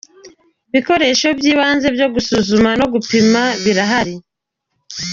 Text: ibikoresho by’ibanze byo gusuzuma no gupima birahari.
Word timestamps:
ibikoresho 0.69 1.27
by’ibanze 1.37 1.87
byo 1.95 2.07
gusuzuma 2.13 2.69
no 2.79 2.85
gupima 2.93 3.41
birahari. 3.63 4.15